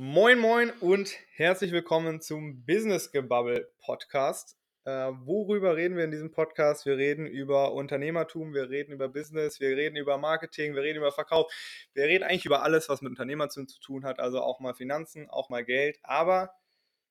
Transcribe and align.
Moin, 0.00 0.38
moin 0.38 0.70
und 0.78 1.12
herzlich 1.34 1.72
willkommen 1.72 2.20
zum 2.20 2.64
Business 2.64 3.10
Gebubble 3.10 3.68
Podcast. 3.80 4.56
Äh, 4.84 4.90
worüber 4.92 5.74
reden 5.74 5.96
wir 5.96 6.04
in 6.04 6.12
diesem 6.12 6.30
Podcast? 6.30 6.86
Wir 6.86 6.96
reden 6.96 7.26
über 7.26 7.72
Unternehmertum, 7.72 8.54
wir 8.54 8.70
reden 8.70 8.92
über 8.92 9.08
Business, 9.08 9.58
wir 9.58 9.76
reden 9.76 9.96
über 9.96 10.16
Marketing, 10.16 10.76
wir 10.76 10.82
reden 10.82 10.98
über 10.98 11.10
Verkauf. 11.10 11.52
Wir 11.94 12.04
reden 12.04 12.22
eigentlich 12.22 12.46
über 12.46 12.62
alles, 12.62 12.88
was 12.88 13.02
mit 13.02 13.10
Unternehmertum 13.10 13.66
zu 13.66 13.80
tun 13.80 14.04
hat, 14.04 14.20
also 14.20 14.40
auch 14.40 14.60
mal 14.60 14.72
Finanzen, 14.72 15.28
auch 15.28 15.48
mal 15.48 15.64
Geld, 15.64 15.98
aber 16.04 16.52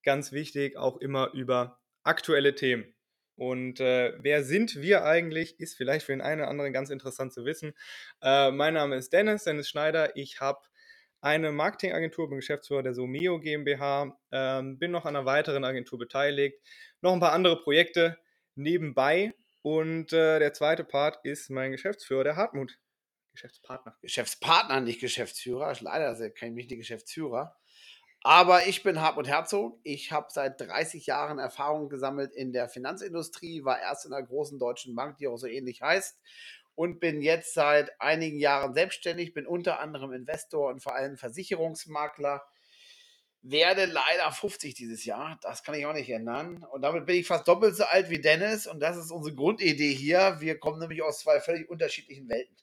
ganz 0.02 0.32
wichtig, 0.32 0.78
auch 0.78 0.96
immer 0.96 1.34
über 1.34 1.82
aktuelle 2.04 2.56
Themen. 2.56 2.96
Und 3.36 3.82
äh, 3.82 4.14
wer 4.20 4.46
sind 4.46 4.78
wir 4.78 5.04
eigentlich, 5.04 5.60
ist 5.60 5.76
vielleicht 5.76 6.06
für 6.06 6.14
den 6.14 6.22
einen 6.22 6.40
oder 6.40 6.50
anderen 6.50 6.72
ganz 6.72 6.90
interessant 6.90 7.34
zu 7.34 7.44
wissen. 7.44 7.74
Äh, 8.22 8.52
mein 8.52 8.76
Name 8.76 8.96
ist 8.96 9.12
Dennis, 9.12 9.44
Dennis 9.44 9.68
Schneider. 9.68 10.16
Ich 10.16 10.40
habe 10.40 10.62
eine 11.28 11.52
Marketingagentur, 11.52 12.30
bin 12.30 12.38
Geschäftsführer 12.38 12.84
der 12.84 12.94
Someo 12.94 13.40
GmbH, 13.40 14.18
ähm, 14.32 14.80
bin 14.80 14.92
noch 14.92 15.06
an 15.06 15.16
einer 15.16 15.26
weiteren 15.26 15.66
Agentur 15.66 16.00
beteiligt, 16.00 16.58
noch 17.02 17.14
ein 17.14 17.20
paar 17.20 17.34
andere 17.34 17.62
Projekte 17.62 18.18
nebenbei 18.56 19.34
und 19.62 20.14
äh, 20.14 20.40
der 20.40 20.54
zweite 20.54 20.86
Part 20.86 21.20
ist 21.24 21.50
mein 21.50 21.72
Geschäftsführer, 21.72 22.24
der 22.24 22.36
Hartmut. 22.38 22.80
Geschäftspartner. 23.34 23.98
Geschäftspartner, 24.02 24.82
nicht 24.82 25.02
Geschäftsführer. 25.02 25.76
Leider 25.82 26.12
ist 26.12 26.22
er 26.22 26.32
kein 26.32 26.56
wichtiger 26.56 26.80
Geschäftsführer. 26.80 27.56
Aber 28.24 28.66
ich 28.66 28.82
bin 28.82 29.00
Hartmut 29.00 29.28
Herzog. 29.28 29.80
Ich 29.84 30.12
habe 30.12 30.28
seit 30.30 30.60
30 30.60 31.06
Jahren 31.06 31.38
Erfahrung 31.38 31.88
gesammelt 31.88 32.34
in 32.34 32.52
der 32.52 32.68
Finanzindustrie, 32.68 33.64
war 33.64 33.80
erst 33.80 34.06
in 34.06 34.14
einer 34.14 34.26
großen 34.26 34.58
deutschen 34.58 34.96
Bank, 34.96 35.18
die 35.18 35.28
auch 35.28 35.38
so 35.38 35.48
ähnlich 35.48 35.82
heißt, 35.82 36.20
und 36.78 37.00
bin 37.00 37.24
jetzt 37.24 37.56
seit 37.56 38.00
einigen 38.00 38.38
Jahren 38.38 38.76
selbstständig, 38.76 39.34
bin 39.34 39.48
unter 39.48 39.80
anderem 39.80 40.14
Investor 40.14 40.70
und 40.70 40.84
vor 40.84 40.94
allem 40.94 41.18
Versicherungsmakler. 41.18 42.44
Werde 43.42 43.86
leider 43.86 44.32
50 44.32 44.76
dieses 44.76 45.04
Jahr, 45.04 45.40
das 45.42 45.64
kann 45.64 45.74
ich 45.74 45.88
auch 45.88 45.94
nicht 45.94 46.10
ändern. 46.12 46.64
Und 46.72 46.84
damit 46.84 47.08
bin 47.08 47.16
ich 47.16 47.26
fast 47.26 47.48
doppelt 47.48 47.76
so 47.76 47.84
alt 47.86 48.12
wie 48.12 48.22
Dennis 48.22 48.68
und 48.68 48.80
das 48.80 48.96
ist 48.96 49.10
unsere 49.10 49.36
Grundidee 49.36 49.92
hier. 49.92 50.38
Wir 50.40 50.60
kommen 50.60 50.80
nämlich 50.80 51.02
aus 51.02 51.22
zwei 51.22 51.40
völlig 51.40 51.68
unterschiedlichen 51.68 52.30
Welten. 52.30 52.56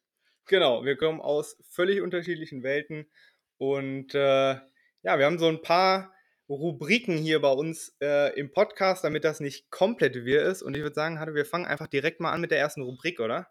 Genau, 0.46 0.84
wir 0.84 0.96
kommen 0.96 1.20
aus 1.20 1.56
völlig 1.68 2.00
unterschiedlichen 2.00 2.62
Welten 2.62 3.10
und 3.58 4.14
äh, 4.14 4.54
ja, 5.02 5.18
wir 5.18 5.26
haben 5.26 5.40
so 5.40 5.48
ein 5.48 5.60
paar 5.60 6.14
Rubriken 6.48 7.16
hier 7.16 7.40
bei 7.40 7.50
uns 7.50 7.96
äh, 8.00 8.32
im 8.38 8.52
Podcast, 8.52 9.02
damit 9.02 9.24
das 9.24 9.40
nicht 9.40 9.70
komplett 9.70 10.24
wirr 10.24 10.44
ist. 10.44 10.62
Und 10.62 10.76
ich 10.76 10.84
würde 10.84 10.94
sagen, 10.94 11.18
wir 11.34 11.46
fangen 11.46 11.66
einfach 11.66 11.88
direkt 11.88 12.20
mal 12.20 12.30
an 12.30 12.42
mit 12.42 12.52
der 12.52 12.58
ersten 12.58 12.82
Rubrik, 12.82 13.18
oder? 13.18 13.48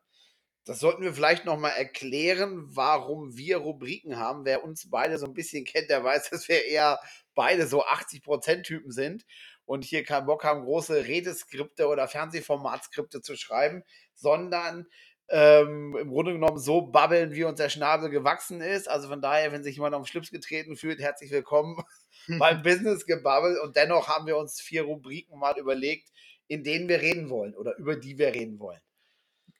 Das 0.65 0.79
sollten 0.79 1.03
wir 1.03 1.13
vielleicht 1.13 1.43
nochmal 1.43 1.73
erklären, 1.75 2.63
warum 2.69 3.35
wir 3.35 3.57
Rubriken 3.57 4.17
haben. 4.17 4.45
Wer 4.45 4.63
uns 4.63 4.89
beide 4.89 5.17
so 5.17 5.25
ein 5.25 5.33
bisschen 5.33 5.65
kennt, 5.65 5.89
der 5.89 6.03
weiß, 6.03 6.29
dass 6.31 6.47
wir 6.47 6.65
eher 6.65 6.99
beide 7.35 7.67
so 7.67 7.85
80%-Typen 7.85 8.91
sind 8.91 9.25
und 9.65 9.83
hier 9.83 10.03
keinen 10.03 10.25
Bock 10.25 10.43
haben, 10.43 10.63
große 10.63 11.05
Redeskripte 11.05 11.87
oder 11.87 12.07
Fernsehformatskripte 12.07 13.21
zu 13.21 13.35
schreiben, 13.35 13.83
sondern 14.13 14.87
ähm, 15.29 15.97
im 15.97 16.09
Grunde 16.09 16.33
genommen 16.33 16.59
so 16.59 16.81
babbeln, 16.81 17.33
wie 17.33 17.43
uns 17.43 17.57
der 17.57 17.69
Schnabel 17.69 18.09
gewachsen 18.09 18.61
ist. 18.61 18.89
Also 18.89 19.09
von 19.09 19.21
daher, 19.21 19.51
wenn 19.51 19.63
sich 19.63 19.75
jemand 19.75 19.95
auf 19.95 20.03
den 20.03 20.07
Schlips 20.07 20.31
getreten 20.31 20.77
fühlt, 20.77 20.99
herzlich 20.99 21.31
willkommen 21.31 21.83
beim 22.39 22.61
Business 22.63 23.05
Gebabbel. 23.05 23.59
Und 23.59 23.75
dennoch 23.75 24.07
haben 24.07 24.27
wir 24.27 24.37
uns 24.37 24.61
vier 24.61 24.83
Rubriken 24.83 25.39
mal 25.39 25.57
überlegt, 25.57 26.09
in 26.47 26.63
denen 26.63 26.87
wir 26.87 27.01
reden 27.01 27.29
wollen 27.29 27.55
oder 27.55 27.75
über 27.77 27.95
die 27.97 28.17
wir 28.17 28.33
reden 28.33 28.59
wollen. 28.59 28.81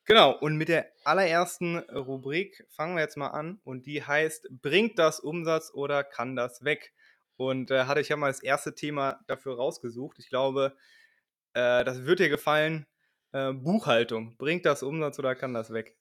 Genau, 0.05 0.31
und 0.37 0.57
mit 0.57 0.67
der 0.67 0.91
allerersten 1.05 1.77
Rubrik 1.77 2.65
fangen 2.69 2.95
wir 2.95 3.01
jetzt 3.01 3.15
mal 3.15 3.29
an 3.29 3.61
und 3.63 3.85
die 3.85 4.03
heißt, 4.03 4.49
bringt 4.61 4.99
das 4.99 5.21
Umsatz 5.21 5.71
oder 5.73 6.03
kann 6.03 6.35
das 6.35 6.63
weg? 6.63 6.93
Und 7.37 7.71
äh, 7.71 7.85
hatte 7.85 8.01
ich 8.01 8.09
ja 8.09 8.17
mal 8.17 8.27
das 8.27 8.43
erste 8.43 8.75
Thema 8.75 9.21
dafür 9.27 9.55
rausgesucht. 9.55 10.19
Ich 10.19 10.29
glaube, 10.29 10.75
äh, 11.53 11.83
das 11.85 12.05
wird 12.05 12.19
dir 12.19 12.29
gefallen. 12.29 12.85
Äh, 13.31 13.53
Buchhaltung, 13.53 14.37
bringt 14.37 14.65
das 14.65 14.83
Umsatz 14.83 15.19
oder 15.19 15.35
kann 15.35 15.53
das 15.53 15.71
weg? 15.71 15.97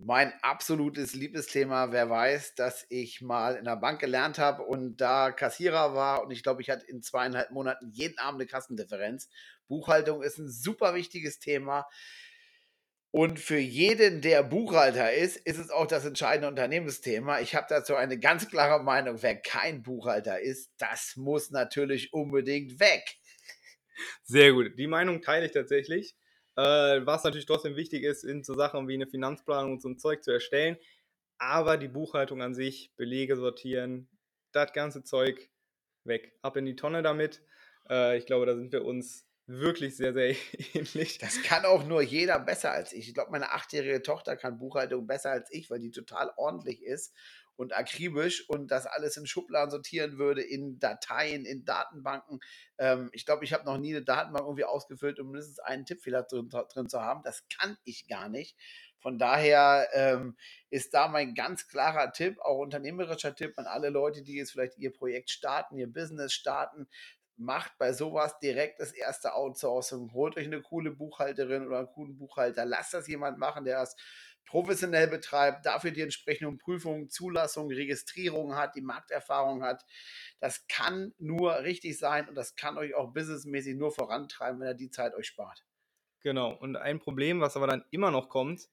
Mein 0.00 0.32
absolutes 0.42 1.14
Liebesthema, 1.14 1.90
wer 1.90 2.08
weiß, 2.08 2.54
dass 2.54 2.86
ich 2.88 3.20
mal 3.20 3.56
in 3.56 3.64
der 3.64 3.76
Bank 3.76 4.00
gelernt 4.00 4.38
habe 4.38 4.62
und 4.62 4.96
da 4.98 5.32
Kassierer 5.32 5.94
war 5.94 6.22
und 6.22 6.30
ich 6.30 6.42
glaube, 6.42 6.62
ich 6.62 6.70
hatte 6.70 6.86
in 6.86 7.02
zweieinhalb 7.02 7.50
Monaten 7.50 7.90
jeden 7.90 8.18
Abend 8.18 8.40
eine 8.40 8.48
Kassendifferenz. 8.48 9.28
Buchhaltung 9.66 10.22
ist 10.22 10.38
ein 10.38 10.48
super 10.48 10.94
wichtiges 10.94 11.40
Thema. 11.40 11.86
Und 13.10 13.40
für 13.40 13.58
jeden, 13.58 14.20
der 14.20 14.42
Buchhalter 14.42 15.12
ist, 15.14 15.38
ist 15.38 15.58
es 15.58 15.70
auch 15.70 15.86
das 15.86 16.04
entscheidende 16.04 16.48
Unternehmensthema. 16.48 17.40
Ich 17.40 17.54
habe 17.54 17.66
dazu 17.68 17.94
eine 17.94 18.18
ganz 18.18 18.48
klare 18.48 18.82
Meinung. 18.82 19.22
Wer 19.22 19.36
kein 19.36 19.82
Buchhalter 19.82 20.40
ist, 20.40 20.72
das 20.78 21.16
muss 21.16 21.50
natürlich 21.50 22.12
unbedingt 22.12 22.80
weg. 22.80 23.16
Sehr 24.24 24.52
gut. 24.52 24.78
Die 24.78 24.86
Meinung 24.86 25.22
teile 25.22 25.46
ich 25.46 25.52
tatsächlich. 25.52 26.14
Äh, 26.56 27.06
was 27.06 27.24
natürlich 27.24 27.46
trotzdem 27.46 27.76
wichtig 27.76 28.02
ist, 28.02 28.22
sind 28.22 28.44
so 28.44 28.54
Sachen 28.54 28.88
wie 28.88 28.94
eine 28.94 29.06
Finanzplanung 29.06 29.72
und 29.72 29.82
so 29.82 29.88
ein 29.88 29.98
Zeug 29.98 30.22
zu 30.22 30.32
erstellen. 30.32 30.76
Aber 31.38 31.76
die 31.76 31.88
Buchhaltung 31.88 32.42
an 32.42 32.54
sich, 32.54 32.92
Belege 32.96 33.36
sortieren, 33.36 34.08
das 34.52 34.72
ganze 34.72 35.02
Zeug 35.02 35.50
weg. 36.04 36.34
Ab 36.42 36.56
in 36.56 36.66
die 36.66 36.76
Tonne 36.76 37.02
damit. 37.02 37.42
Äh, 37.88 38.18
ich 38.18 38.26
glaube, 38.26 38.44
da 38.44 38.54
sind 38.54 38.72
wir 38.72 38.84
uns 38.84 39.27
wirklich 39.48 39.96
sehr, 39.96 40.12
sehr 40.12 40.36
ähnlich. 40.74 41.18
Das 41.18 41.42
kann 41.42 41.64
auch 41.64 41.84
nur 41.84 42.02
jeder 42.02 42.38
besser 42.38 42.70
als 42.70 42.92
ich. 42.92 43.08
Ich 43.08 43.14
glaube, 43.14 43.32
meine 43.32 43.50
achtjährige 43.52 44.02
Tochter 44.02 44.36
kann 44.36 44.58
Buchhaltung 44.58 45.06
besser 45.06 45.30
als 45.30 45.50
ich, 45.50 45.70
weil 45.70 45.80
die 45.80 45.90
total 45.90 46.30
ordentlich 46.36 46.82
ist 46.82 47.14
und 47.56 47.74
akribisch 47.76 48.48
und 48.48 48.70
das 48.70 48.86
alles 48.86 49.16
in 49.16 49.26
Schubladen 49.26 49.70
sortieren 49.70 50.16
würde, 50.16 50.42
in 50.42 50.78
Dateien, 50.78 51.44
in 51.44 51.64
Datenbanken. 51.64 52.38
Ähm, 52.78 53.10
ich 53.12 53.26
glaube, 53.26 53.44
ich 53.44 53.52
habe 53.52 53.64
noch 53.64 53.78
nie 53.78 53.96
eine 53.96 54.04
Datenbank 54.04 54.46
irgendwie 54.46 54.64
ausgefüllt, 54.64 55.18
um 55.18 55.32
mindestens 55.32 55.58
einen 55.58 55.84
Tippfehler 55.84 56.22
drin, 56.22 56.48
drin 56.48 56.88
zu 56.88 57.00
haben. 57.00 57.22
Das 57.24 57.42
kann 57.48 57.76
ich 57.84 58.06
gar 58.06 58.28
nicht. 58.28 58.56
Von 59.00 59.18
daher 59.18 59.88
ähm, 59.92 60.36
ist 60.70 60.94
da 60.94 61.08
mein 61.08 61.34
ganz 61.34 61.68
klarer 61.68 62.12
Tipp, 62.12 62.38
auch 62.40 62.58
unternehmerischer 62.58 63.34
Tipp 63.34 63.54
an 63.56 63.66
alle 63.66 63.90
Leute, 63.90 64.22
die 64.22 64.36
jetzt 64.36 64.52
vielleicht 64.52 64.76
ihr 64.78 64.92
Projekt 64.92 65.30
starten, 65.30 65.78
ihr 65.78 65.92
Business 65.92 66.32
starten 66.32 66.88
macht 67.38 67.78
bei 67.78 67.92
sowas 67.92 68.38
direkt 68.40 68.80
das 68.80 68.92
erste 68.92 69.34
Outsourcing. 69.34 70.12
Holt 70.12 70.36
euch 70.36 70.46
eine 70.46 70.60
coole 70.60 70.90
Buchhalterin 70.90 71.66
oder 71.66 71.78
einen 71.78 71.88
coolen 71.88 72.16
Buchhalter. 72.16 72.64
Lasst 72.64 72.94
das 72.94 73.06
jemand 73.06 73.38
machen, 73.38 73.64
der 73.64 73.80
das 73.80 73.96
professionell 74.44 75.08
betreibt, 75.08 75.66
dafür 75.66 75.90
die 75.90 76.00
entsprechenden 76.00 76.58
Prüfungen, 76.58 77.10
Zulassungen, 77.10 77.76
Registrierungen 77.76 78.56
hat, 78.56 78.74
die 78.74 78.80
Markterfahrung 78.80 79.62
hat. 79.62 79.84
Das 80.40 80.66
kann 80.68 81.14
nur 81.18 81.62
richtig 81.62 81.98
sein 81.98 82.28
und 82.28 82.34
das 82.34 82.56
kann 82.56 82.78
euch 82.78 82.94
auch 82.94 83.12
businessmäßig 83.12 83.76
nur 83.76 83.92
vorantreiben, 83.92 84.60
wenn 84.60 84.68
er 84.68 84.74
die 84.74 84.90
Zeit 84.90 85.14
euch 85.14 85.26
spart. 85.26 85.64
Genau. 86.22 86.52
Und 86.52 86.76
ein 86.76 86.98
Problem, 86.98 87.40
was 87.40 87.56
aber 87.56 87.66
dann 87.66 87.84
immer 87.90 88.10
noch 88.10 88.28
kommt, 88.28 88.68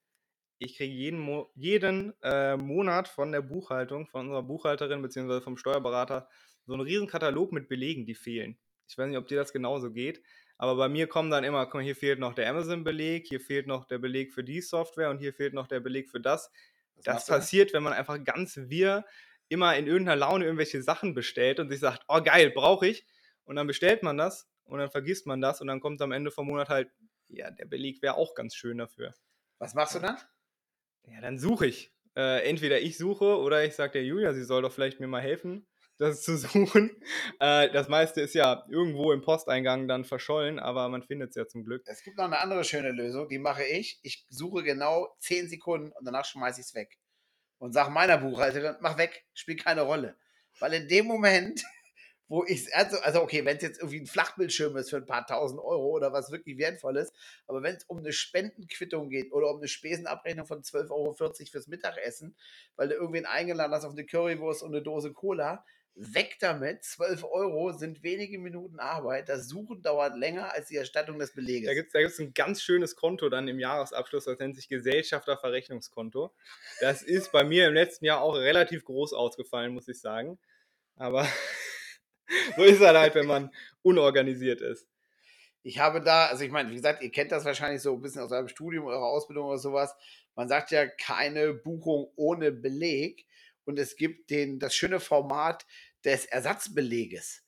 ich 0.58 0.78
kriege 0.78 0.94
jeden, 0.94 1.20
Mo 1.20 1.52
jeden 1.56 2.14
äh, 2.24 2.56
Monat 2.56 3.10
von 3.10 3.32
der 3.32 3.42
Buchhaltung, 3.42 4.08
von 4.08 4.22
unserer 4.22 4.44
Buchhalterin 4.44 5.02
bzw. 5.02 5.42
vom 5.42 5.58
Steuerberater 5.58 6.30
so 6.66 6.74
einen 6.74 6.82
riesen 6.82 7.08
Katalog 7.08 7.52
mit 7.52 7.68
Belegen, 7.68 8.06
die 8.06 8.16
fehlen. 8.16 8.58
Ich 8.88 8.98
weiß 8.98 9.08
nicht, 9.08 9.18
ob 9.18 9.28
dir 9.28 9.38
das 9.38 9.54
genauso 9.54 9.92
geht, 9.92 10.22
aber 10.58 10.76
bei 10.76 10.90
mir 10.90 11.08
kommen 11.08 11.32
dann 11.32 11.44
immer, 11.44 11.66
komm, 11.66 11.82
hier 11.82 11.96
fehlt 11.96 12.20
noch 12.20 12.34
der 12.34 12.50
Amazon-Beleg, 12.50 13.28
hier 13.28 13.42
fehlt 13.42 13.68
noch 13.68 13.86
der 13.86 13.98
Beleg 13.98 14.34
für 14.34 14.44
die 14.44 14.62
Software 14.62 15.10
und 15.10 15.20
hier 15.20 15.34
fehlt 15.34 15.54
noch 15.54 15.68
der 15.68 15.80
Beleg 15.80 16.10
für 16.10 16.22
das. 16.22 16.52
Was 16.96 17.04
das 17.04 17.26
passiert, 17.28 17.74
wenn 17.74 17.84
man 17.84 17.94
einfach 17.94 18.24
ganz 18.24 18.58
wir 18.58 19.06
immer 19.50 19.76
in 19.76 19.86
irgendeiner 19.86 20.16
Laune 20.16 20.46
irgendwelche 20.46 20.82
Sachen 20.82 21.14
bestellt 21.14 21.60
und 21.60 21.70
sich 21.70 21.80
sagt, 21.80 22.04
oh 22.08 22.22
geil, 22.22 22.52
brauche 22.52 22.88
ich. 22.88 23.06
Und 23.44 23.58
dann 23.58 23.68
bestellt 23.68 24.02
man 24.02 24.18
das 24.18 24.50
und 24.64 24.80
dann 24.80 24.90
vergisst 24.90 25.28
man 25.28 25.42
das 25.42 25.62
und 25.62 25.68
dann 25.68 25.82
kommt 25.82 26.02
am 26.02 26.12
Ende 26.12 26.32
vom 26.32 26.48
Monat 26.48 26.70
halt, 26.70 26.90
ja, 27.28 27.52
der 27.52 27.66
Beleg 27.66 28.02
wäre 28.02 28.16
auch 28.16 28.34
ganz 28.34 28.56
schön 28.56 28.78
dafür. 28.78 29.14
Was 29.60 29.74
machst 29.74 29.96
du 29.96 30.00
dann? 30.00 30.18
Ja, 31.04 31.22
dann 31.22 31.38
suche 31.38 31.68
ich. 31.68 31.92
Äh, 32.16 32.48
entweder 32.50 32.80
ich 32.80 32.98
suche 32.98 33.38
oder 33.38 33.66
ich 33.66 33.76
sage 33.76 33.94
der 33.94 34.06
Julia, 34.06 34.34
sie 34.34 34.44
soll 34.44 34.62
doch 34.62 34.72
vielleicht 34.72 35.00
mir 35.00 35.08
mal 35.08 35.22
helfen 35.22 35.68
das 35.98 36.22
zu 36.22 36.38
suchen. 36.38 36.92
Äh, 37.40 37.72
das 37.72 37.88
meiste 37.88 38.22
ist 38.22 38.34
ja 38.34 38.66
irgendwo 38.70 39.12
im 39.12 39.22
Posteingang 39.22 39.88
dann 39.88 40.06
verschollen, 40.06 40.60
aber 40.60 40.90
man 40.90 41.04
findet 41.04 41.30
es 41.30 41.36
ja 41.36 41.48
zum 41.48 41.64
Glück. 41.64 41.84
Es 41.86 42.04
gibt 42.04 42.18
noch 42.18 42.26
eine 42.26 42.40
andere 42.40 42.64
schöne 42.64 42.92
Lösung, 42.92 43.28
die 43.30 43.40
mache 43.40 43.64
ich. 43.64 44.00
Ich 44.04 44.26
suche 44.30 44.64
genau 44.64 45.16
10 45.20 45.50
Sekunden 45.50 45.92
und 45.92 46.06
danach 46.06 46.26
schmeiße 46.26 46.62
ich 46.62 46.68
es 46.68 46.76
weg. 46.76 46.98
Und 47.58 47.74
sage 47.74 47.92
meiner 47.92 48.18
Buchhalterin, 48.18 48.76
mach 48.82 48.98
weg, 48.98 49.26
spielt 49.34 49.64
keine 49.64 49.82
Rolle. 49.82 50.18
Weil 50.60 50.74
in 50.74 50.88
dem 50.88 51.06
Moment, 51.06 51.64
wo 52.28 52.44
ich 52.44 52.74
also, 52.76 52.98
also 53.00 53.22
okay, 53.22 53.46
wenn 53.46 53.58
es 53.58 53.64
jetzt 53.64 53.80
irgendwie 53.80 54.02
ein 54.02 54.08
Flachbildschirm 54.08 54.76
ist 54.78 54.90
für 54.90 54.98
ein 54.98 55.06
paar 55.06 55.26
tausend 55.26 55.62
Euro 55.62 55.90
oder 55.92 56.12
was 56.12 56.32
wirklich 56.32 56.58
wertvolles, 56.58 57.14
aber 57.48 57.62
wenn 57.64 57.76
es 57.76 57.84
um 57.86 58.00
eine 58.00 58.12
Spendenquittung 58.12 59.10
geht 59.10 59.32
oder 59.32 59.52
um 59.52 59.58
eine 59.58 59.68
Spesenabrechnung 59.68 60.46
von 60.46 60.62
12,40 60.62 60.92
Euro 60.92 61.14
fürs 61.14 61.68
Mittagessen, 61.68 62.36
weil 62.76 62.90
du 62.90 62.96
irgendwen 62.96 63.26
eingeladen 63.26 63.74
hast 63.74 63.86
auf 63.86 63.94
eine 63.94 64.06
Currywurst 64.06 64.64
und 64.64 64.74
eine 64.74 64.82
Dose 64.82 65.14
Cola, 65.14 65.64
Weg 65.98 66.38
damit, 66.40 66.84
12 66.84 67.24
Euro 67.24 67.72
sind 67.72 68.04
wenige 68.04 68.38
Minuten 68.38 68.80
Arbeit. 68.80 69.30
Das 69.30 69.48
Suchen 69.48 69.82
dauert 69.82 70.18
länger 70.18 70.52
als 70.52 70.68
die 70.68 70.76
Erstattung 70.76 71.20
des 71.20 71.34
Beleges. 71.34 71.68
Da 71.68 71.74
gibt 71.74 71.88
es 71.88 71.94
da 71.94 72.02
gibt's 72.02 72.20
ein 72.20 72.34
ganz 72.34 72.62
schönes 72.62 72.98
Konto 72.98 73.30
dann 73.30 73.48
im 73.48 73.60
Jahresabschluss, 73.60 74.26
das 74.26 74.38
nennt 74.38 74.58
sich 74.58 74.68
Gesellschafterverrechnungskonto. 74.68 76.34
Das 76.82 77.02
ist 77.02 77.32
bei 77.32 77.46
mir 77.46 77.68
im 77.68 77.74
letzten 77.74 78.04
Jahr 78.04 78.22
auch 78.22 78.36
relativ 78.36 78.84
groß 78.84 79.14
ausgefallen, 79.14 79.74
muss 79.74 79.88
ich 79.88 80.02
sagen. 80.02 80.38
Aber 80.98 81.24
so 82.58 82.64
ist 82.64 82.82
es 82.82 82.88
halt, 82.88 83.16
wenn 83.16 83.28
man 83.28 83.52
unorganisiert 83.82 84.60
ist. 84.60 84.88
Ich 85.64 85.80
habe 85.80 86.02
da, 86.02 86.28
also 86.28 86.44
ich 86.44 86.52
meine, 86.52 86.70
wie 86.70 86.76
gesagt, 86.76 87.02
ihr 87.02 87.12
kennt 87.12 87.32
das 87.32 87.46
wahrscheinlich 87.46 87.82
so 87.82 87.94
ein 87.94 88.02
bisschen 88.02 88.22
aus 88.22 88.32
eurem 88.32 88.50
Studium, 88.50 88.86
eurer 88.86 89.08
Ausbildung 89.08 89.48
oder 89.48 89.58
sowas. 89.58 89.96
Man 90.36 90.50
sagt 90.50 90.72
ja 90.72 90.86
keine 90.88 91.54
Buchung 91.54 92.12
ohne 92.16 92.52
Beleg. 92.52 93.26
Und 93.66 93.80
es 93.80 93.96
gibt 93.96 94.30
den, 94.30 94.60
das 94.60 94.76
schöne 94.76 95.00
Format 95.00 95.66
des 96.04 96.26
Ersatzbeleges. 96.26 97.42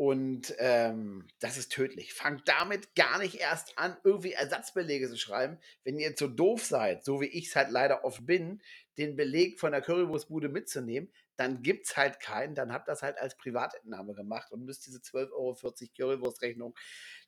Und 0.00 0.54
ähm, 0.56 1.28
das 1.40 1.58
ist 1.58 1.72
tödlich. 1.72 2.14
Fangt 2.14 2.48
damit 2.48 2.94
gar 2.94 3.18
nicht 3.18 3.34
erst 3.34 3.76
an, 3.76 3.98
irgendwie 4.02 4.32
Ersatzbelege 4.32 5.10
zu 5.10 5.18
schreiben. 5.18 5.58
Wenn 5.84 5.98
ihr 5.98 6.16
zu 6.16 6.26
doof 6.26 6.64
seid, 6.64 7.04
so 7.04 7.20
wie 7.20 7.26
ich 7.26 7.48
es 7.48 7.56
halt 7.56 7.70
leider 7.70 8.02
oft 8.02 8.24
bin, 8.24 8.62
den 8.96 9.14
Beleg 9.14 9.60
von 9.60 9.72
der 9.72 9.82
Currywurstbude 9.82 10.48
mitzunehmen, 10.48 11.12
dann 11.36 11.62
gibt 11.62 11.86
es 11.86 11.98
halt 11.98 12.18
keinen. 12.18 12.54
Dann 12.54 12.72
habt 12.72 12.88
das 12.88 13.02
halt 13.02 13.18
als 13.18 13.36
Privatentnahme 13.36 14.14
gemacht 14.14 14.50
und 14.52 14.64
müsst 14.64 14.86
diese 14.86 15.00
12,40 15.00 15.32
Euro 15.32 15.54
Currywurstrechnung 15.96 16.74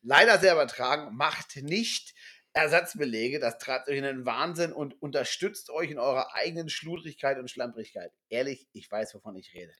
leider 0.01 0.39
selber 0.39 0.65
tragen. 0.65 1.15
Macht 1.15 1.55
nicht 1.57 2.15
Ersatzbelege. 2.53 3.39
Das 3.39 3.57
treibt 3.57 3.89
euch 3.89 3.97
in 3.97 4.03
den 4.03 4.25
Wahnsinn 4.25 4.71
und 4.71 5.01
unterstützt 5.01 5.69
euch 5.69 5.91
in 5.91 5.99
eurer 5.99 6.33
eigenen 6.35 6.69
Schludrigkeit 6.69 7.37
und 7.39 7.49
Schlamprigkeit. 7.49 8.11
Ehrlich, 8.29 8.67
ich 8.73 8.89
weiß, 8.89 9.15
wovon 9.15 9.35
ich 9.35 9.53
rede. 9.53 9.73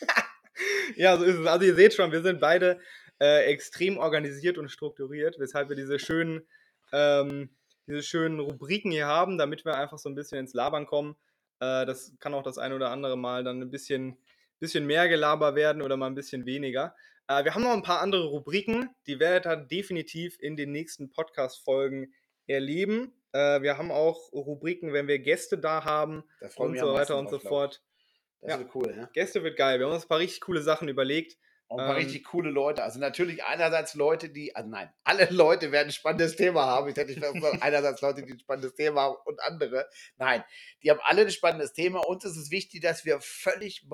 ja, 0.96 1.16
so 1.16 1.24
ist 1.24 1.36
es. 1.36 1.46
Also 1.46 1.66
ihr 1.66 1.74
seht 1.74 1.94
schon, 1.94 2.12
wir 2.12 2.22
sind 2.22 2.40
beide 2.40 2.80
äh, 3.20 3.44
extrem 3.46 3.98
organisiert 3.98 4.58
und 4.58 4.68
strukturiert, 4.68 5.38
weshalb 5.38 5.68
wir 5.68 5.76
diese 5.76 5.98
schönen, 5.98 6.46
ähm, 6.92 7.50
diese 7.86 8.02
schönen 8.02 8.38
Rubriken 8.38 8.92
hier 8.92 9.06
haben, 9.06 9.36
damit 9.36 9.64
wir 9.64 9.76
einfach 9.76 9.98
so 9.98 10.08
ein 10.08 10.14
bisschen 10.14 10.38
ins 10.38 10.54
Labern 10.54 10.86
kommen. 10.86 11.16
Äh, 11.58 11.84
das 11.84 12.12
kann 12.20 12.34
auch 12.34 12.44
das 12.44 12.58
ein 12.58 12.72
oder 12.72 12.90
andere 12.90 13.16
Mal 13.16 13.42
dann 13.42 13.60
ein 13.60 13.70
bisschen, 13.70 14.18
bisschen 14.60 14.86
mehr 14.86 15.08
Gelaber 15.08 15.56
werden 15.56 15.82
oder 15.82 15.96
mal 15.96 16.06
ein 16.06 16.14
bisschen 16.14 16.46
weniger. 16.46 16.94
Äh, 17.28 17.44
wir 17.44 17.54
haben 17.54 17.62
noch 17.62 17.72
ein 17.72 17.82
paar 17.82 18.00
andere 18.00 18.26
Rubriken, 18.26 18.90
die 19.06 19.18
werdet 19.18 19.46
ihr 19.46 19.56
definitiv 19.56 20.36
in 20.40 20.56
den 20.56 20.72
nächsten 20.72 21.10
Podcast-Folgen 21.10 22.12
erleben. 22.46 23.12
Äh, 23.32 23.62
wir 23.62 23.78
haben 23.78 23.90
auch 23.90 24.32
Rubriken, 24.32 24.92
wenn 24.92 25.08
wir 25.08 25.18
Gäste 25.18 25.58
da 25.58 25.84
haben 25.84 26.24
und 26.56 26.78
so 26.78 26.92
weiter 26.92 27.18
und 27.18 27.30
so 27.30 27.38
fort. 27.38 27.82
Das 28.40 28.52
ja. 28.52 28.58
wird 28.58 28.74
cool, 28.74 28.94
ne? 28.94 29.08
Gäste 29.12 29.42
wird 29.44 29.56
geil. 29.56 29.78
Wir 29.78 29.86
haben 29.86 29.94
uns 29.94 30.04
ein 30.04 30.08
paar 30.08 30.18
richtig 30.18 30.40
coole 30.40 30.62
Sachen 30.62 30.88
überlegt. 30.88 31.38
Und 31.68 31.80
ein 31.80 31.86
paar 31.86 31.96
ähm, 31.96 32.04
richtig 32.04 32.24
coole 32.24 32.50
Leute. 32.50 32.82
Also 32.82 32.98
natürlich 32.98 33.44
einerseits 33.44 33.94
Leute, 33.94 34.28
die, 34.28 34.54
also 34.54 34.68
nein, 34.68 34.92
alle 35.04 35.26
Leute 35.30 35.72
werden 35.72 35.88
ein 35.88 35.92
spannendes 35.92 36.36
Thema 36.36 36.66
haben. 36.66 36.88
Ich 36.88 36.96
hätte 36.96 37.12
nicht 37.12 37.22
einerseits 37.62 38.02
Leute, 38.02 38.22
die 38.22 38.32
ein 38.32 38.38
spannendes 38.38 38.74
Thema 38.74 39.02
haben 39.02 39.16
und 39.24 39.40
andere. 39.40 39.88
Nein, 40.18 40.44
die 40.82 40.90
haben 40.90 41.00
alle 41.04 41.22
ein 41.22 41.30
spannendes 41.30 41.72
Thema. 41.72 42.00
Uns 42.00 42.24
ist 42.24 42.36
es 42.36 42.50
wichtig, 42.50 42.82
dass 42.82 43.06
wir 43.06 43.20
völlig 43.20 43.88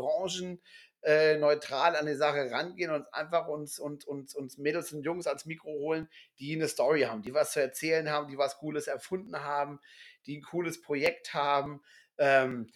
branchenneutral 1.03 1.97
an 1.97 2.07
die 2.07 2.15
Sache 2.15 2.51
rangehen 2.51 2.91
und 2.91 3.13
einfach 3.15 3.49
uns, 3.49 3.79
und, 3.79 4.05
uns, 4.07 4.35
uns 4.35 4.59
Mädels 4.59 4.93
und 4.93 5.03
Jungs 5.03 5.27
als 5.27 5.47
Mikro 5.47 5.71
holen, 5.71 6.09
die 6.39 6.55
eine 6.55 6.69
Story 6.69 7.03
haben, 7.03 7.23
die 7.23 7.35
was 7.35 7.53
zu 7.53 7.61
erzählen 7.61 8.11
haben, 8.11 8.29
die 8.29 8.39
was 8.39 8.59
Cooles 8.59 8.87
erfunden 8.87 9.41
haben, 9.41 9.81
die 10.27 10.39
ein 10.39 10.43
cooles 10.43 10.81
Projekt 10.81 11.35
haben. 11.35 11.83
Ähm, 12.19 12.69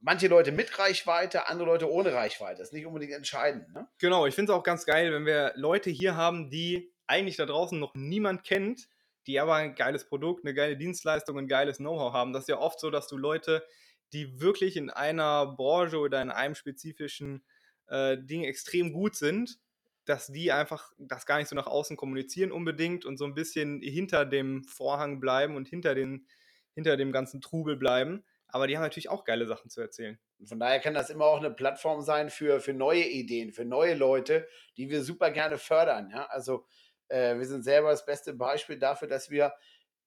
manche 0.00 0.28
Leute 0.28 0.52
mit 0.52 0.78
Reichweite, 0.78 1.48
andere 1.48 1.66
Leute 1.66 1.90
ohne 1.90 2.12
Reichweite. 2.12 2.58
Das 2.58 2.68
ist 2.68 2.74
nicht 2.74 2.86
unbedingt 2.86 3.12
entscheidend. 3.12 3.72
Ne? 3.74 3.88
Genau, 3.98 4.26
ich 4.26 4.34
finde 4.34 4.52
es 4.52 4.58
auch 4.58 4.62
ganz 4.62 4.86
geil, 4.86 5.12
wenn 5.12 5.26
wir 5.26 5.52
Leute 5.56 5.90
hier 5.90 6.16
haben, 6.16 6.50
die 6.50 6.92
eigentlich 7.08 7.36
da 7.36 7.46
draußen 7.46 7.78
noch 7.78 7.94
niemand 7.94 8.44
kennt, 8.44 8.88
die 9.26 9.40
aber 9.40 9.54
ein 9.54 9.74
geiles 9.74 10.06
Produkt, 10.06 10.44
eine 10.44 10.54
geile 10.54 10.76
Dienstleistung, 10.76 11.38
ein 11.38 11.48
geiles 11.48 11.78
Know-how 11.78 12.12
haben. 12.12 12.32
Das 12.32 12.44
ist 12.44 12.48
ja 12.48 12.58
oft 12.58 12.78
so, 12.78 12.90
dass 12.90 13.08
du 13.08 13.16
Leute, 13.16 13.64
die 14.12 14.40
wirklich 14.40 14.76
in 14.76 14.90
einer 14.90 15.46
Branche 15.46 15.98
oder 15.98 16.22
in 16.22 16.30
einem 16.30 16.54
spezifischen 16.54 17.44
äh, 17.88 18.16
Ding 18.18 18.44
extrem 18.44 18.92
gut 18.92 19.16
sind, 19.16 19.58
dass 20.04 20.28
die 20.28 20.52
einfach 20.52 20.92
das 20.98 21.26
gar 21.26 21.38
nicht 21.38 21.48
so 21.48 21.56
nach 21.56 21.66
außen 21.66 21.96
kommunizieren 21.96 22.52
unbedingt 22.52 23.04
und 23.04 23.16
so 23.16 23.24
ein 23.24 23.34
bisschen 23.34 23.80
hinter 23.82 24.24
dem 24.24 24.64
Vorhang 24.64 25.20
bleiben 25.20 25.56
und 25.56 25.68
hinter, 25.68 25.94
den, 25.94 26.26
hinter 26.74 26.96
dem 26.96 27.12
ganzen 27.12 27.40
Trubel 27.40 27.76
bleiben 27.76 28.24
aber 28.48 28.66
die 28.66 28.76
haben 28.76 28.82
natürlich 28.82 29.08
auch 29.08 29.24
geile 29.24 29.46
Sachen 29.46 29.70
zu 29.70 29.80
erzählen. 29.80 30.18
Von 30.44 30.58
daher 30.58 30.80
kann 30.80 30.94
das 30.94 31.10
immer 31.10 31.24
auch 31.26 31.38
eine 31.38 31.50
Plattform 31.50 32.02
sein 32.02 32.30
für, 32.30 32.60
für 32.60 32.72
neue 32.72 33.04
Ideen, 33.04 33.52
für 33.52 33.64
neue 33.64 33.94
Leute, 33.94 34.48
die 34.76 34.88
wir 34.88 35.02
super 35.02 35.30
gerne 35.30 35.58
fördern. 35.58 36.10
Ja? 36.10 36.26
Also 36.26 36.66
äh, 37.08 37.36
wir 37.36 37.46
sind 37.46 37.64
selber 37.64 37.90
das 37.90 38.04
beste 38.04 38.34
Beispiel 38.34 38.78
dafür, 38.78 39.08
dass 39.08 39.30
wir 39.30 39.52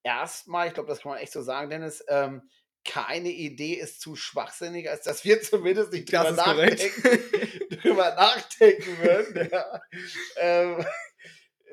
erstmal, 0.04 0.68
ich 0.68 0.74
glaube, 0.74 0.90
das 0.90 1.02
kann 1.02 1.12
man 1.12 1.20
echt 1.20 1.34
so 1.34 1.42
sagen, 1.42 1.70
Dennis, 1.70 2.04
ähm, 2.08 2.50
keine 2.86 3.30
Idee 3.30 3.74
ist 3.74 4.02
zu 4.02 4.16
schwachsinnig, 4.16 4.90
als 4.90 5.04
dass 5.04 5.24
wir 5.24 5.42
zumindest 5.42 5.92
nicht 5.94 6.12
drüber 6.12 6.32
nachdenken, 6.32 7.20
drüber 7.82 8.16
nachdenken 8.16 8.98
würden. 9.00 9.50
Ja. 9.52 9.82
Ähm, 10.38 10.86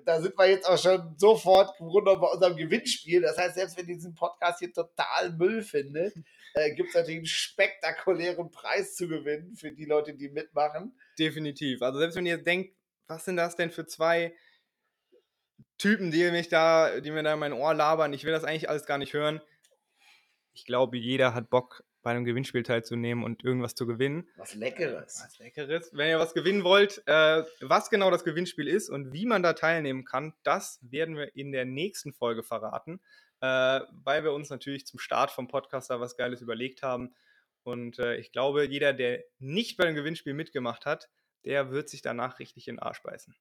da 0.05 0.20
sind 0.20 0.38
wir 0.38 0.49
jetzt 0.49 0.69
auch 0.69 0.79
schon 0.79 1.19
sofort 1.19 1.79
im 1.81 1.88
Grunde 1.88 2.17
bei 2.17 2.29
unserem 2.29 2.56
Gewinnspiel. 2.56 3.20
Das 3.23 3.37
heißt, 3.37 3.56
selbst 3.56 3.76
wenn 3.76 3.88
ihr 3.88 3.97
diesen 3.97 4.14
Podcast 4.14 4.61
hier 4.61 4.73
total 4.73 5.32
Müll 5.32 5.62
findet, 5.62 6.14
äh, 6.55 6.73
gibt 6.75 6.91
es 6.91 6.94
natürlich 6.94 7.19
einen 7.19 7.26
spektakulären 7.26 8.50
Preis 8.50 8.94
zu 8.94 9.08
gewinnen 9.08 9.56
für 9.56 9.73
die 9.73 9.85
Leute, 9.85 10.14
die 10.14 10.29
mitmachen. 10.29 10.97
Definitiv. 11.19 11.82
Also 11.82 11.99
selbst 11.99 12.17
wenn 12.17 12.26
ihr 12.26 12.38
denkt, 12.38 12.76
was 13.08 13.25
sind 13.25 13.37
das 13.37 13.56
denn 13.56 13.70
für 13.70 13.87
zwei 13.87 14.35
Typen, 15.79 16.11
die 16.11 16.31
mich 16.31 16.49
da, 16.49 17.00
die 17.00 17.11
mir 17.11 17.23
da 17.23 17.35
in 17.35 17.41
mein 17.41 17.53
Ohr 17.53 17.75
labern, 17.75 18.12
ich 18.12 18.25
will 18.25 18.32
das 18.32 18.44
eigentlich 18.44 18.70
alles 18.70 18.87
gar 18.87 18.99
nicht 18.99 19.12
hören. 19.12 19.41
Ich 20.56 20.64
glaube, 20.64 20.97
jeder 20.97 21.35
hat 21.35 21.50
Bock, 21.50 21.85
bei 22.03 22.12
einem 22.12 22.25
Gewinnspiel 22.25 22.62
teilzunehmen 22.62 23.25
und 23.25 23.43
irgendwas 23.43 23.75
zu 23.75 23.85
gewinnen. 23.85 24.29
Was 24.37 24.55
Leckeres. 24.55 25.23
Was 25.25 25.38
Leckeres. 25.41 25.91
Wenn 25.93 26.08
ihr 26.08 26.20
was 26.20 26.35
gewinnen 26.35 26.62
wollt, 26.62 27.03
äh, 27.06 27.43
was 27.61 27.91
genau 27.91 28.12
das 28.12 28.23
Gewinnspiel 28.23 28.69
ist 28.69 28.88
und 28.88 29.12
wie 29.12 29.26
man 29.26 29.43
da 29.43 29.55
teilnehmen 29.55 30.05
kann, 30.05 30.32
das 30.44 30.79
werden 30.82 31.17
wir 31.17 31.35
in 31.35 31.50
der 31.50 31.64
nächsten 31.64 32.12
Folge 32.12 32.44
verraten 32.44 33.00
äh, 33.41 33.81
weil 34.05 34.25
wir 34.25 34.32
uns 34.32 34.50
natürlich 34.50 34.87
zum 34.87 34.99
Start 34.99 35.31
vom 35.31 35.49
Podcast 35.49 35.91
da 35.91 36.00
was 36.00 36.17
Geiles 36.17 36.41
überlegt 36.41 36.82
haben. 36.82 37.14
Und 37.64 37.99
äh, 37.99 38.17
ich 38.17 38.32
glaube, 38.32 38.64
jeder, 38.67 38.93
der 38.93 39.25
nicht 39.38 39.76
bei 39.76 39.85
dem 39.85 39.94
Gewinnspiel 39.94 40.35
mitgemacht 40.35 40.87
hat, 40.87 41.11
der 41.44 41.70
wird 41.70 41.88
sich 41.88 42.03
danach 42.03 42.38
richtig 42.38 42.69
in 42.69 42.76
den 42.76 42.82
Arsch 42.82 43.03
beißen. 43.03 43.37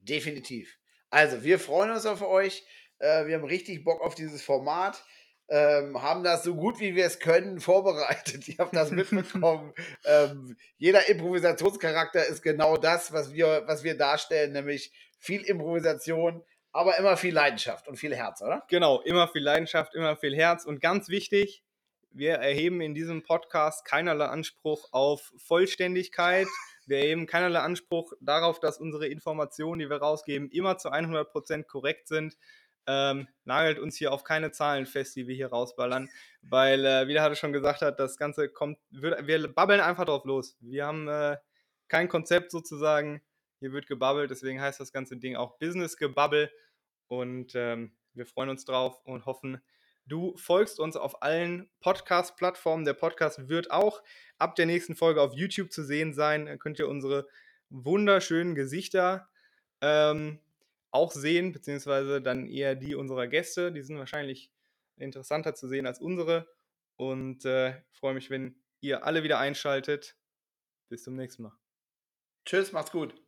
Definitiv. 0.00 0.78
Also, 1.10 1.42
wir 1.42 1.58
freuen 1.58 1.90
uns 1.90 2.06
auf 2.06 2.22
euch. 2.22 2.64
Äh, 2.98 3.26
wir 3.26 3.36
haben 3.36 3.44
richtig 3.44 3.84
Bock 3.84 4.02
auf 4.02 4.14
dieses 4.14 4.42
Format. 4.42 5.04
Ähm, 5.48 6.00
haben 6.00 6.24
das 6.24 6.42
so 6.42 6.54
gut 6.54 6.80
wie 6.80 6.94
wir 6.94 7.04
es 7.04 7.18
können 7.18 7.60
vorbereitet. 7.60 8.48
Ihr 8.48 8.56
habt 8.58 8.74
das 8.74 8.90
mitbekommen. 8.92 9.72
ähm, 10.04 10.56
jeder 10.78 11.08
Improvisationscharakter 11.08 12.26
ist 12.26 12.42
genau 12.42 12.76
das, 12.76 13.12
was 13.12 13.32
wir, 13.32 13.64
was 13.66 13.84
wir 13.84 13.96
darstellen, 13.96 14.52
nämlich 14.52 14.92
viel 15.18 15.42
Improvisation, 15.42 16.42
aber 16.72 16.98
immer 16.98 17.16
viel 17.16 17.34
Leidenschaft 17.34 17.88
und 17.88 17.96
viel 17.96 18.14
Herz, 18.14 18.42
oder? 18.42 18.64
Genau, 18.68 19.00
immer 19.02 19.28
viel 19.28 19.42
Leidenschaft, 19.42 19.94
immer 19.94 20.16
viel 20.16 20.34
Herz. 20.34 20.64
Und 20.64 20.80
ganz 20.80 21.08
wichtig, 21.08 21.62
wir 22.10 22.34
erheben 22.34 22.80
in 22.80 22.94
diesem 22.94 23.22
Podcast 23.22 23.84
keinerlei 23.84 24.26
Anspruch 24.26 24.88
auf 24.92 25.32
Vollständigkeit. 25.36 26.46
Wir 26.86 26.98
erheben 26.98 27.26
keinerlei 27.26 27.60
Anspruch 27.60 28.12
darauf, 28.20 28.60
dass 28.60 28.78
unsere 28.78 29.08
Informationen, 29.08 29.80
die 29.80 29.90
wir 29.90 29.96
rausgeben, 29.96 30.48
immer 30.50 30.78
zu 30.78 30.92
100% 30.92 31.64
korrekt 31.64 32.06
sind. 32.08 32.36
Ähm, 32.86 33.28
nagelt 33.44 33.78
uns 33.78 33.96
hier 33.96 34.12
auf 34.12 34.24
keine 34.24 34.52
Zahlen 34.52 34.86
fest, 34.86 35.16
die 35.16 35.26
wir 35.26 35.34
hier 35.34 35.48
rausballern, 35.48 36.10
weil, 36.42 36.84
äh, 36.84 37.08
wie 37.08 37.14
der 37.14 37.22
hatte 37.22 37.36
schon 37.36 37.52
gesagt 37.52 37.80
hat, 37.80 37.98
das 37.98 38.18
Ganze 38.18 38.48
kommt, 38.48 38.78
wir, 38.90 39.26
wir 39.26 39.48
babbeln 39.48 39.80
einfach 39.80 40.04
drauf 40.04 40.24
los. 40.24 40.56
Wir 40.60 40.86
haben 40.86 41.08
äh, 41.08 41.38
kein 41.88 42.08
Konzept 42.08 42.50
sozusagen, 42.50 43.22
hier 43.60 43.72
wird 43.72 43.86
gebabbelt, 43.86 44.30
deswegen 44.30 44.60
heißt 44.60 44.80
das 44.80 44.92
ganze 44.92 45.16
Ding 45.16 45.36
auch 45.36 45.58
Business 45.58 45.96
Gebabbel. 45.96 46.50
Und 47.06 47.52
ähm, 47.54 47.92
wir 48.12 48.26
freuen 48.26 48.50
uns 48.50 48.64
drauf 48.64 49.00
und 49.04 49.26
hoffen, 49.26 49.62
du 50.06 50.36
folgst 50.36 50.78
uns 50.78 50.96
auf 50.96 51.22
allen 51.22 51.70
Podcast-Plattformen. 51.80 52.84
Der 52.84 52.94
Podcast 52.94 53.48
wird 53.48 53.70
auch 53.70 54.02
ab 54.38 54.54
der 54.56 54.66
nächsten 54.66 54.94
Folge 54.94 55.22
auf 55.22 55.32
YouTube 55.34 55.72
zu 55.72 55.84
sehen 55.84 56.12
sein. 56.12 56.46
Dann 56.46 56.58
könnt 56.58 56.78
ihr 56.78 56.88
unsere 56.88 57.26
wunderschönen 57.70 58.54
Gesichter 58.54 59.28
ähm, 59.80 60.40
auch 60.94 61.12
sehen, 61.12 61.52
beziehungsweise 61.52 62.22
dann 62.22 62.46
eher 62.46 62.76
die 62.76 62.94
unserer 62.94 63.26
Gäste. 63.26 63.72
Die 63.72 63.82
sind 63.82 63.98
wahrscheinlich 63.98 64.52
interessanter 64.96 65.54
zu 65.54 65.68
sehen 65.68 65.86
als 65.86 66.00
unsere. 66.00 66.48
Und 66.96 67.44
äh, 67.44 67.82
freue 67.90 68.14
mich, 68.14 68.30
wenn 68.30 68.62
ihr 68.80 69.04
alle 69.04 69.24
wieder 69.24 69.38
einschaltet. 69.38 70.16
Bis 70.88 71.02
zum 71.02 71.16
nächsten 71.16 71.42
Mal. 71.42 71.58
Tschüss, 72.44 72.72
macht's 72.72 72.92
gut. 72.92 73.23